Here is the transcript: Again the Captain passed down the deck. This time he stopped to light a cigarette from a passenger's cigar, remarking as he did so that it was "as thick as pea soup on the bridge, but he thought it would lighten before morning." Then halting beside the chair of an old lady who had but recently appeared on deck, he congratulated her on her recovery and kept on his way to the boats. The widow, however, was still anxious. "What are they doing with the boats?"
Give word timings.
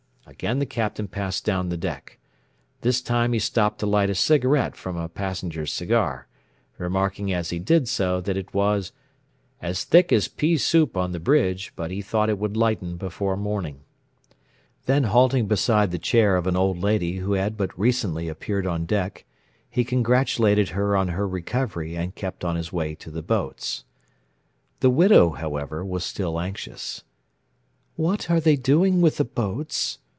Again 0.27 0.59
the 0.59 0.65
Captain 0.65 1.09
passed 1.09 1.43
down 1.43 1.67
the 1.69 1.75
deck. 1.77 2.17
This 2.81 3.01
time 3.01 3.33
he 3.33 3.37
stopped 3.39 3.79
to 3.79 3.85
light 3.85 4.09
a 4.09 4.15
cigarette 4.15 4.77
from 4.77 4.95
a 4.95 5.09
passenger's 5.09 5.73
cigar, 5.73 6.27
remarking 6.77 7.33
as 7.33 7.49
he 7.49 7.59
did 7.59 7.89
so 7.89 8.21
that 8.21 8.37
it 8.37 8.53
was 8.53 8.93
"as 9.61 9.83
thick 9.83 10.13
as 10.13 10.29
pea 10.29 10.55
soup 10.57 10.95
on 10.95 11.11
the 11.11 11.19
bridge, 11.19 11.73
but 11.75 11.91
he 11.91 12.01
thought 12.01 12.29
it 12.29 12.39
would 12.39 12.55
lighten 12.55 12.95
before 12.95 13.35
morning." 13.35 13.81
Then 14.85 15.03
halting 15.03 15.47
beside 15.47 15.91
the 15.91 15.99
chair 15.99 16.37
of 16.37 16.47
an 16.47 16.55
old 16.55 16.77
lady 16.81 17.17
who 17.17 17.33
had 17.33 17.57
but 17.57 17.77
recently 17.77 18.29
appeared 18.29 18.65
on 18.65 18.85
deck, 18.85 19.25
he 19.69 19.83
congratulated 19.83 20.69
her 20.69 20.95
on 20.95 21.09
her 21.09 21.27
recovery 21.27 21.95
and 21.97 22.15
kept 22.15 22.45
on 22.45 22.55
his 22.55 22.71
way 22.71 22.95
to 22.95 23.11
the 23.11 23.21
boats. 23.23 23.83
The 24.79 24.89
widow, 24.89 25.31
however, 25.31 25.83
was 25.83 26.05
still 26.05 26.39
anxious. 26.39 27.03
"What 27.95 28.31
are 28.31 28.39
they 28.39 28.55
doing 28.55 29.01
with 29.01 29.17
the 29.17 29.25
boats?" 29.25 29.97